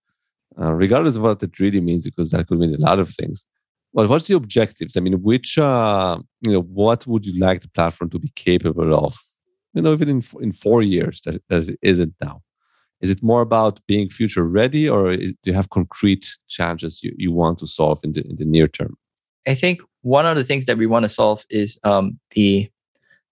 [0.59, 3.45] uh, regardless of what it really means, because that could mean a lot of things.
[3.95, 4.97] Well, what's the objectives?
[4.97, 8.93] I mean, which uh, you know, what would you like the platform to be capable
[8.93, 9.17] of
[9.73, 12.41] you know even in in four years that, that it isn't now?
[12.99, 17.31] Is it more about being future ready or do you have concrete challenges you, you
[17.31, 18.97] want to solve in the, in the near term?
[19.47, 22.69] I think one of the things that we want to solve is um, the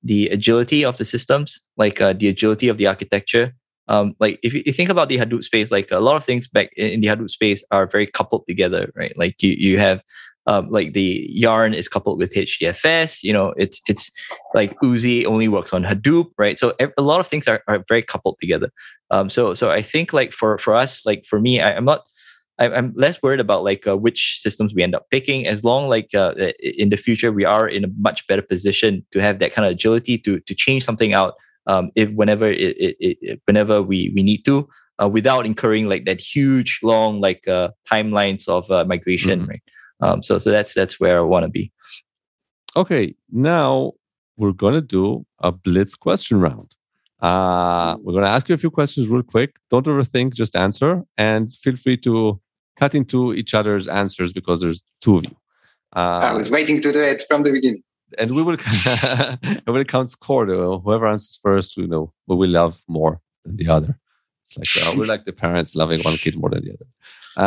[0.02, 3.54] the agility of the systems like uh, the agility of the architecture.
[3.90, 6.72] Um, like if you, think about the hadoop space like a lot of things back
[6.78, 9.12] in the hadoop space are very coupled together right?
[9.18, 10.02] Like you, you have
[10.48, 14.12] um, like the yarn is coupled with hdfs you know it's it's
[14.54, 16.60] like Oozie only works on hadoop right?
[16.60, 18.70] So a lot of things are, are very coupled together.
[19.12, 22.02] Um, so so i think like for for us like for me I, am not
[22.60, 25.48] I'm less worried about like uh, which systems we end up picking.
[25.48, 29.20] As long like uh, in the future we are in a much better position to
[29.20, 31.34] have that kind of agility to to change something out
[31.68, 34.68] um, if whenever it, it, it, whenever we we need to
[35.02, 39.50] uh, without incurring like that huge long like uh, timelines of uh, migration mm-hmm.
[39.50, 39.64] right
[40.04, 41.72] um, so so that's that's where I want to be.
[42.76, 43.94] Okay, now
[44.38, 46.76] we're gonna do a blitz question round.
[47.22, 49.58] Uh, we're gonna ask you a few questions real quick.
[49.70, 52.40] Don't overthink, just answer, and feel free to
[52.78, 55.36] cut into each other's answers because there's two of you.
[55.96, 57.84] Uh, I was waiting to do it from the beginning.
[58.18, 58.58] And we will,
[59.66, 63.56] when it counts score, though, whoever answers first, we know we will love more than
[63.56, 63.98] the other.
[64.44, 66.88] It's like uh, we're like the parents loving one kid more than the other.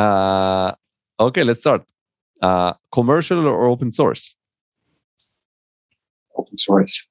[0.01, 0.73] Uh,
[1.21, 1.85] okay, let's start
[2.42, 4.37] uh, commercial or open source?
[6.37, 7.09] Open source.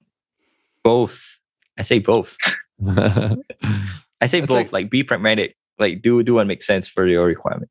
[0.84, 1.40] Both.
[1.78, 2.38] I say both.
[2.86, 4.50] I say both.
[4.50, 5.56] Like, like, be pragmatic.
[5.78, 7.70] Like do do what makes sense for your requirement.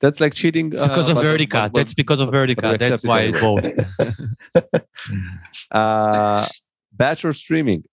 [0.00, 0.72] That's like cheating.
[0.72, 1.70] It's because uh, of Vertica.
[1.72, 2.78] That's because of Vertica.
[2.78, 4.82] That's why it's both.
[5.70, 6.48] uh,
[6.92, 7.84] batch or streaming?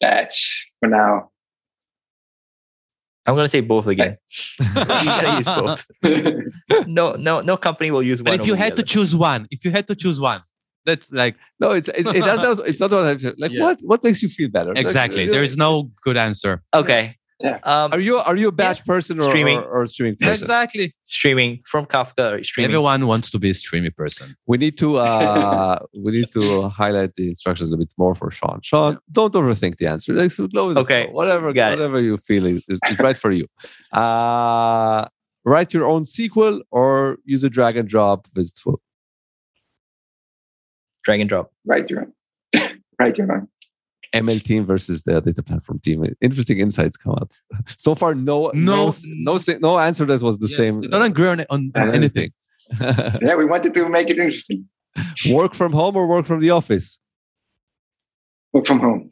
[0.00, 1.31] Batch for now.
[3.26, 4.16] I'm gonna say both again.
[4.58, 5.86] use both.
[6.86, 8.24] no, no, no company will use one.
[8.24, 10.40] But if you had to choose one, if you had to choose one,
[10.84, 12.58] that's like no, it's it, it does.
[12.60, 13.62] It's not what like yeah.
[13.62, 14.72] what what makes you feel better.
[14.74, 15.24] Exactly.
[15.24, 16.62] Like, there is no good answer.
[16.74, 17.16] Okay.
[17.42, 17.58] Yeah.
[17.64, 18.92] Um, are you are you a batch yeah.
[18.92, 20.44] person or streaming or, or streaming person?
[20.44, 20.94] Exactly.
[21.02, 22.38] Streaming from Kafka.
[22.38, 22.70] Or streaming.
[22.70, 24.36] Everyone wants to be a streaming person.
[24.46, 28.60] We need to uh we need to highlight the instructions a bit more for Shaun.
[28.62, 30.14] Shaun, don't overthink the answer.
[30.14, 31.08] Like, so okay.
[31.10, 33.46] Whatever whatever you feel is, is, is right for you.
[33.92, 35.06] Uh
[35.44, 38.80] write your own SQL or use a drag and drop with tool.
[41.02, 41.50] Drag and drop.
[41.66, 42.12] Write your own.
[43.00, 43.48] write your own.
[44.12, 46.04] ML team versus the data platform team.
[46.20, 47.32] Interesting insights come out.
[47.78, 50.80] So far, no, no, no, no, no answer that was the yes, same.
[50.82, 52.32] Don't agree on, on, on anything.
[52.80, 54.68] yeah, we wanted to make it interesting.
[55.30, 56.98] Work from home or work from the office?
[58.52, 59.10] Work from home.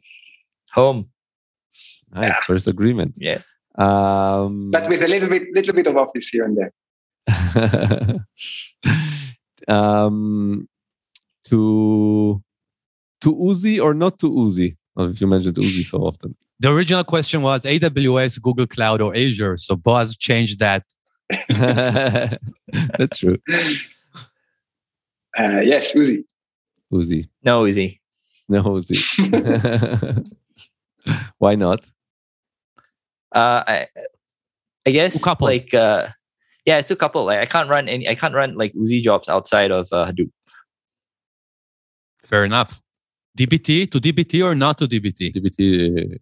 [0.73, 1.09] Home.
[2.13, 2.39] Nice yeah.
[2.45, 3.15] first agreement.
[3.17, 3.41] Yeah.
[3.77, 6.71] Um, but with a little bit, little bit of office here and there.
[9.67, 10.67] um,
[11.45, 12.43] to
[13.21, 14.77] to Oozie or not to Oozie?
[14.97, 16.35] If you mentioned Oozie so often.
[16.59, 19.57] The original question was AWS, Google Cloud, or Azure.
[19.57, 20.83] So Boaz changed that.
[21.49, 23.37] That's true.
[25.37, 26.25] Uh, yes, Oozie.
[26.93, 27.29] Oozie.
[27.43, 27.99] No Oozie.
[28.49, 30.27] No Oozie.
[31.37, 31.85] Why not?
[33.31, 33.87] Uh, I,
[34.85, 35.47] I guess couple.
[35.47, 36.09] like uh,
[36.65, 37.25] yeah, it's a couple.
[37.25, 38.07] Like I can't run any.
[38.07, 40.29] I can't run like Oozie jobs outside of uh, Hadoop.
[42.25, 42.81] Fair enough.
[43.37, 45.33] DBT to DBT or not to DBT?
[45.35, 46.19] DBT.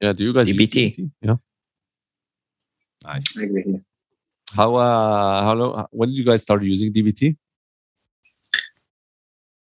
[0.00, 0.96] Yeah, do you guys DBT?
[0.96, 1.10] DBT?
[1.22, 1.36] Yeah.
[3.04, 3.24] Nice.
[4.54, 5.86] How uh how long?
[5.90, 7.36] When did you guys start using DBT?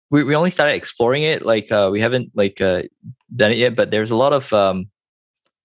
[0.09, 1.45] We we only started exploring it.
[1.45, 2.83] Like uh, we haven't like uh,
[3.35, 4.87] done it yet, but there's a lot of um,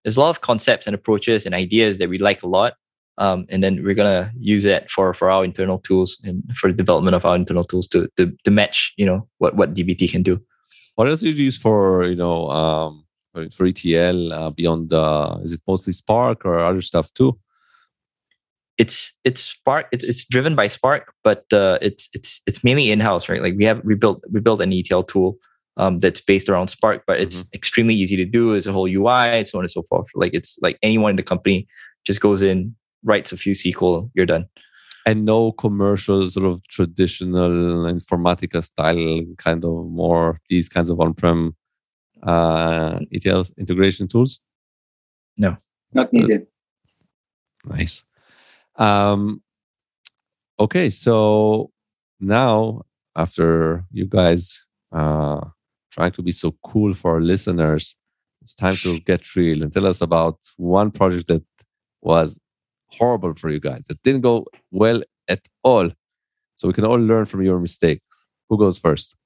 [0.04, 2.74] there's a lot of concepts and approaches and ideas that we like a lot.
[3.18, 6.76] Um, and then we're gonna use that for for our internal tools and for the
[6.76, 10.22] development of our internal tools to to, to match you know what what DBT can
[10.22, 10.40] do.
[10.94, 13.04] What else do you use for you know um,
[13.52, 14.92] for ETL uh, beyond?
[14.92, 17.38] Uh, is it mostly Spark or other stuff too?
[18.78, 19.86] It's it's Spark.
[19.92, 23.42] It's, it's driven by Spark, but uh, it's it's it's mainly in house, right?
[23.42, 25.38] Like we have we built we built an ETL tool
[25.76, 27.54] um, that's based around Spark, but it's mm-hmm.
[27.54, 28.54] extremely easy to do.
[28.54, 30.08] It's a whole UI, so on and so forth.
[30.14, 31.68] Like it's like anyone in the company
[32.04, 32.74] just goes in,
[33.04, 34.46] writes a few SQL, you're done.
[35.06, 37.50] And no commercial sort of traditional
[37.90, 41.56] Informatica style kind of more these kinds of on-prem
[42.22, 44.40] uh, ETL integration tools.
[45.38, 45.56] No,
[45.92, 46.46] not needed.
[47.64, 48.04] Nice.
[48.76, 49.42] Um,
[50.58, 51.70] okay, so
[52.18, 52.82] now
[53.16, 55.40] after you guys uh,
[55.90, 57.96] trying to be so cool for our listeners,
[58.42, 61.42] it's time to get real and tell us about one project that
[62.00, 62.38] was
[62.92, 65.90] horrible for you guys, that didn't go well at all.
[66.56, 68.28] So we can all learn from your mistakes.
[68.48, 69.16] Who goes first?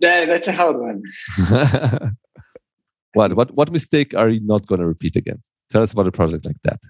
[0.00, 1.02] Yeah, that's a hard one.
[3.14, 5.42] what what what mistake are you not going to repeat again?
[5.70, 6.80] Tell us about a project like that.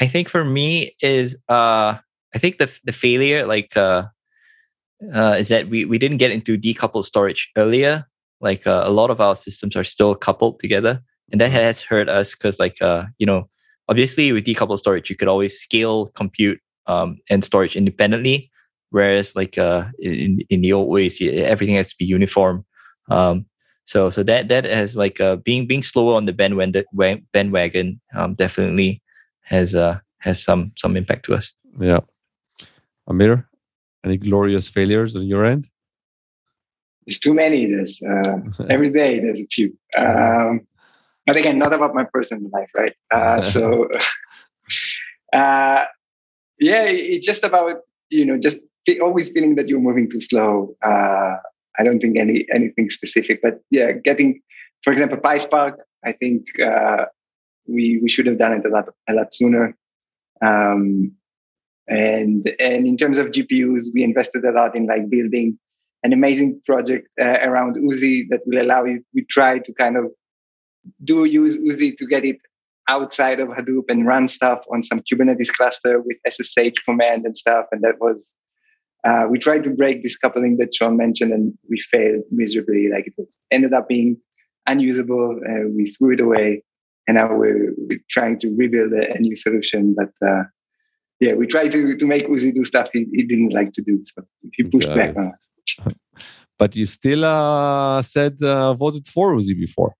[0.00, 1.98] I think for me is uh
[2.34, 4.04] I think the the failure like uh,
[5.14, 8.06] uh, is that we we didn't get into decoupled storage earlier.
[8.40, 12.08] Like uh, a lot of our systems are still coupled together, and that has hurt
[12.08, 13.48] us because like uh, you know
[13.88, 18.50] obviously with decoupled storage you could always scale compute um, and storage independently,
[18.90, 22.64] whereas like uh, in in the old ways everything has to be uniform.
[23.10, 23.46] Um,
[23.84, 26.84] so so that that has like uh, being being slower on the bandwagon
[27.32, 29.02] bandwagon um, definitely
[29.42, 31.52] has uh has some some impact to us.
[31.78, 32.00] Yeah.
[33.06, 33.48] Amir,
[34.04, 35.68] any glorious failures on your end?
[37.06, 37.66] There's too many.
[37.66, 39.20] There's uh, every day.
[39.20, 39.76] There's a few.
[39.96, 40.66] Um,
[41.26, 42.94] but again, not about my personal life, right?
[43.10, 43.88] Uh, so,
[45.32, 45.84] uh,
[46.60, 47.76] yeah, it's just about
[48.10, 48.58] you know just
[49.00, 50.74] always feeling that you're moving too slow.
[50.84, 51.36] Uh,
[51.78, 54.40] I don't think any anything specific, but yeah, getting,
[54.82, 55.74] for example, PySpark.
[56.04, 57.04] I think uh,
[57.66, 59.76] we we should have done it a lot a lot sooner.
[60.42, 61.12] Um,
[61.88, 65.58] and and in terms of GPUs, we invested a lot in like building
[66.02, 69.02] an amazing project uh, around Oozie that will allow you.
[69.14, 70.04] We try to kind of
[71.04, 72.38] do use Oozie to get it
[72.88, 77.66] outside of Hadoop and run stuff on some Kubernetes cluster with SSH command and stuff.
[77.70, 78.34] And that was
[79.04, 82.88] uh, we tried to break this coupling that Shaun mentioned, and we failed miserably.
[82.92, 84.16] Like it was, ended up being
[84.66, 85.40] unusable.
[85.48, 86.62] Uh, we threw it away,
[87.06, 89.94] and now we're, we're trying to rebuild a, a new solution.
[89.96, 90.42] But uh,
[91.18, 94.00] yeah, we tried to to make Oozie do stuff he, he didn't like to do,
[94.04, 95.48] so he pushed back on us.
[96.58, 99.94] But you still uh, said uh, voted for Oozie before.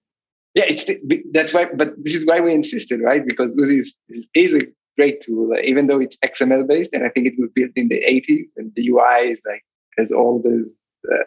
[0.54, 0.85] Yeah, it's
[1.33, 1.66] that's why.
[1.74, 3.24] But this is why we insisted, right?
[3.24, 4.62] Because Oozie is, is, is a
[4.98, 8.02] great tool, even though it's XML based, and I think it was built in the
[8.06, 9.64] 80s, and the UI is like
[9.98, 10.72] as old as
[11.11, 11.24] uh,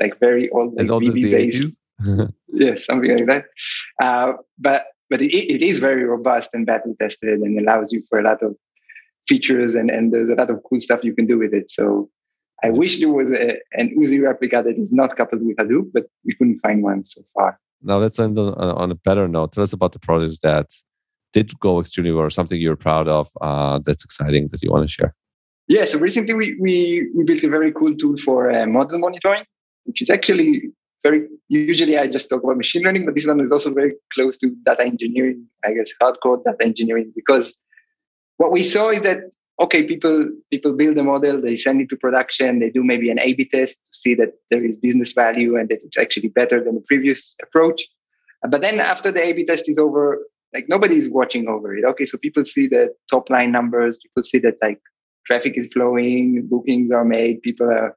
[0.00, 1.68] like very old, like as old VB as the
[2.04, 2.32] 80s.
[2.48, 3.44] yeah, something like that.
[4.02, 8.18] Uh, but but it, it is very robust and battle tested, and allows you for
[8.18, 8.56] a lot of
[9.30, 11.70] features and, and there's a lot of cool stuff you can do with it.
[11.70, 12.10] So
[12.62, 16.04] I wish there was a, an Oozie replica that is not coupled with Hadoop, but
[16.24, 17.58] we couldn't find one so far.
[17.82, 19.52] Now let's end on, on a better note.
[19.52, 20.66] Tell us about the project that
[21.32, 24.84] did go extremely well, or something you're proud of uh, that's exciting that you want
[24.84, 25.14] to share.
[25.68, 29.44] Yeah, so recently we, we, we built a very cool tool for uh, model monitoring,
[29.84, 30.62] which is actually
[31.02, 34.36] very, usually I just talk about machine learning, but this one is also very close
[34.38, 37.54] to data engineering, I guess hardcore data engineering, because
[38.36, 39.20] what we saw is that
[39.60, 43.20] okay, people people build a model, they send it to production, they do maybe an
[43.20, 46.74] A/B test to see that there is business value and that it's actually better than
[46.74, 47.86] the previous approach.
[48.48, 51.84] But then after the A/B test is over, like nobody is watching over it.
[51.84, 54.80] Okay, so people see the top line numbers, people see that like
[55.26, 57.96] traffic is flowing, bookings are made, people are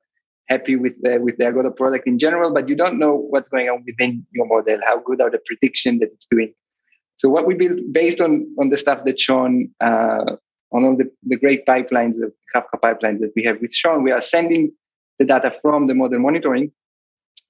[0.49, 3.69] happy with the, with the Agoda product in general, but you don't know what's going
[3.69, 4.79] on within your model.
[4.85, 6.53] How good are the prediction that it's doing?
[7.17, 10.35] So what we built based on on the stuff that Shaun uh,
[10.73, 14.11] on all the, the great pipelines, the Kafka pipelines that we have with Shaun, we
[14.11, 14.71] are sending
[15.19, 16.71] the data from the model monitoring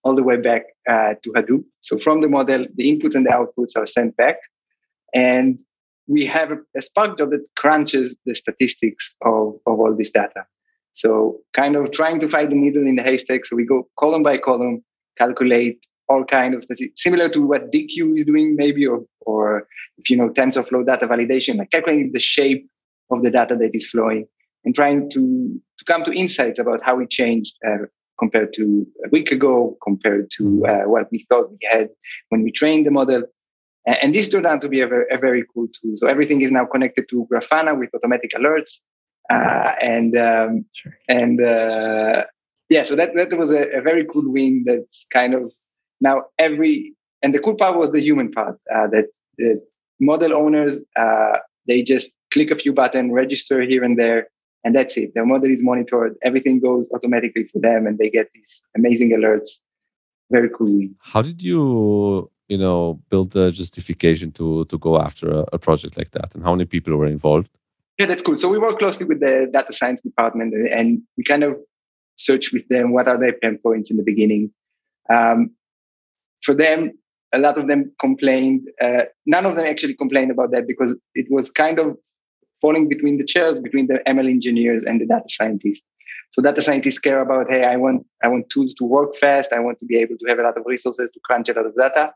[0.03, 1.63] all the way back uh, to Hadoop.
[1.79, 4.35] So from the model, the inputs and the outputs are sent back,
[5.13, 5.59] and
[6.07, 10.45] we have a, Spark job that crunches the statistics of, of all this data.
[10.91, 13.45] So kind of trying to find the needle in the haystack.
[13.45, 14.83] So we go column by column,
[15.17, 19.67] calculate all kind of statistics, similar to what Deequ is doing, maybe, or, or
[19.97, 22.69] if you know TensorFlow data validation, like calculating the shape
[23.13, 24.25] of the data that is flowing
[24.65, 27.85] and trying to, to come to insights about how it changed uh,
[28.19, 30.65] compared to a week ago, compared to mm-hmm.
[30.65, 31.89] uh, what we thought we had
[32.29, 33.23] when we trained the model.
[33.85, 35.91] And this turned out to be a very, a very cool tool.
[35.95, 38.79] So everything is now connected to Grafana with automatic alerts.
[39.29, 40.97] Uh, and um, sure.
[41.09, 42.23] and uh,
[42.69, 45.53] yeah, so that, that was a, a, very cool win that's kind of
[46.01, 49.05] now every, and the cool part was the human part uh, that
[49.37, 49.61] the
[49.99, 51.37] model owners, uh,
[51.67, 54.27] they just click a few buttons, register here and there,
[54.63, 55.13] and that's it.
[55.13, 56.15] Their model is monitored.
[56.23, 59.57] Everything goes automatically for them, and they get these amazing alerts.
[60.31, 60.87] Very cool.
[60.99, 65.97] How did you, you know, build the justification to to go after a, a project
[65.97, 67.49] like that, and how many people were involved?
[67.99, 68.37] Yeah, that's cool.
[68.37, 71.57] So we work closely with the data science department, and we kind of
[72.15, 74.51] search with them what are their pain points in the beginning.
[75.09, 75.51] Um,
[76.41, 76.91] for them,
[77.33, 78.67] a lot of them complained.
[78.81, 81.97] Uh, none of them actually complained about that because it was kind of
[82.61, 85.85] falling between the chairs between the ML engineers and the data scientists.
[86.31, 89.53] So data scientists care about, hey, I want I want tools to work fast.
[89.53, 91.65] I want to be able to have a lot of resources to crunch a lot
[91.65, 92.11] of data.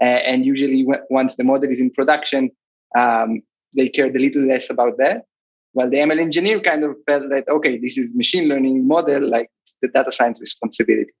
[0.00, 2.50] Uh, and usually, w- once the model is in production,
[2.96, 3.42] um,
[3.76, 5.24] they cared a little less about that.
[5.72, 9.50] While the ML engineer kind of felt that, okay, this is machine learning model, like
[9.82, 11.12] the data science responsibility.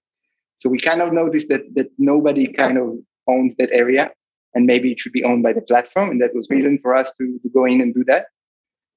[0.58, 4.10] So we kind of noticed that that nobody kind of owns that area,
[4.54, 6.10] and maybe it should be owned by the platform.
[6.10, 8.26] And that was reason for us to, to go in and do that.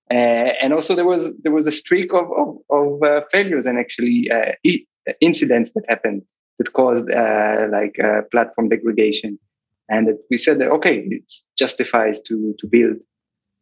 [0.10, 3.80] Uh, and also there was there was a streak of of, of uh, failures and
[3.80, 4.86] actually uh, e-
[5.22, 6.22] incidents that happened
[6.58, 9.40] that caused uh, like uh, platform degradation,
[9.88, 12.98] and we said that okay, it justifies to to build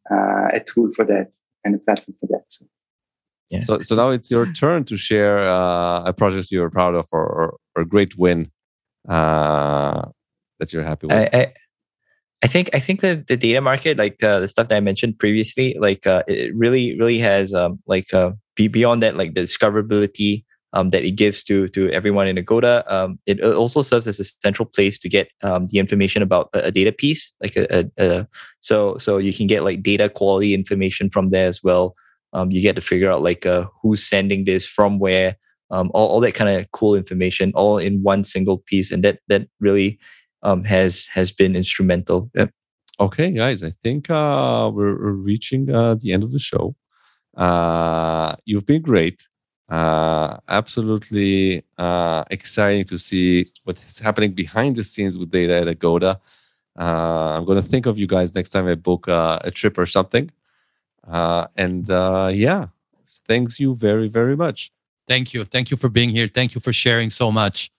[0.10, 1.28] uh, a tool for that
[1.64, 2.46] and a platform for that.
[2.50, 2.66] So.
[3.52, 3.62] Yeah.
[3.62, 7.58] So, so now it's your turn to share a project you're proud of or, or,
[7.76, 8.52] or a great win
[10.60, 11.16] that you're happy with.
[11.16, 11.54] I, I,
[12.44, 15.20] I think I think that the data market, like uh, the stuff that I mentioned
[15.20, 20.46] previously, like uh, it really really has um, like uh, beyond that, like the discoverability
[20.74, 22.84] um, that it gives to to everyone in Agoda.
[22.88, 26.68] Um, it also serves as a central place to get um, the information about a,
[26.68, 28.28] a data piece, like a, a, a,
[28.60, 31.96] so so you can get like data quality information from there as well.
[32.32, 35.36] Um, you get to figure out like uh, who's sending this from where,
[35.72, 39.20] um, all, all that kind of cool information, all in one single piece, and that
[39.28, 40.00] that really
[40.44, 42.30] um, has has been instrumental.
[42.34, 42.48] Yeah.
[43.00, 46.76] Okay, guys, I think uh, we're, we're reaching uh, the end of the show.
[47.38, 49.26] Uh, you've been great.
[49.70, 56.20] Uh, absolutely uh, exciting to see what's happening behind the scenes with data at Agoda.
[56.78, 59.86] Uh, I'm going to think of you guys next time I book a trip or
[59.86, 60.30] something.
[61.08, 62.68] Uh, and uh, yeah,
[63.28, 64.72] thanks you very, very much.
[65.08, 65.46] Thank you.
[65.46, 66.28] Thank you for being here.
[66.28, 67.72] Thank you for sharing so much.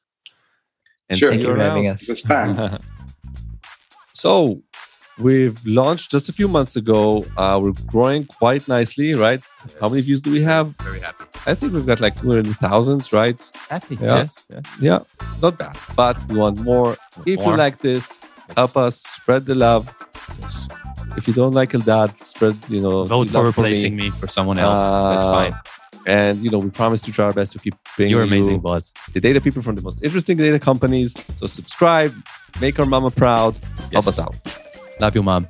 [1.10, 1.30] And sure.
[1.30, 2.04] Thank you for having us.
[2.04, 2.78] It was fun.
[4.12, 4.62] so
[5.18, 7.26] we've launched just a few months ago.
[7.36, 9.40] Uh, we're growing quite nicely, right?
[9.66, 9.76] Yes.
[9.80, 10.68] How many views do we have?
[10.76, 11.24] Very happy.
[11.46, 13.38] I think we've got like we're in the thousands, right?
[13.68, 13.96] Happy.
[14.00, 14.18] Yeah.
[14.18, 14.46] Yes.
[14.50, 14.64] yes.
[14.80, 15.00] Yeah.
[15.42, 15.76] Not bad.
[15.96, 16.96] But we want more.
[17.26, 17.50] if more.
[17.50, 18.56] you like this, yes.
[18.56, 19.92] help us spread the love.
[20.40, 20.68] Yes.
[21.16, 24.10] If you don't like Eldad, spread, you know, vote for replacing for me.
[24.10, 24.10] me.
[24.10, 24.78] for someone else.
[24.78, 25.60] Uh, That's fine.
[26.06, 28.60] And you know, we promise to try our best to keep bringing You're amazing, you
[28.60, 28.92] boss.
[29.12, 31.14] The data people from the most interesting data companies.
[31.36, 32.14] So subscribe,
[32.60, 33.92] make our mama proud, yes.
[33.92, 34.34] help us out.
[35.00, 35.46] Love you, mom.